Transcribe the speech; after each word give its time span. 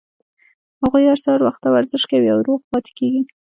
هغوي 0.81 1.03
هره 1.03 1.09
ورځ 1.11 1.21
سهار 1.25 1.41
وخته 1.43 1.67
ورزش 1.69 2.03
کوي 2.11 2.29
او 2.33 2.39
روغ 2.47 2.59
پاتې 2.71 2.91
کیږي 2.97 3.21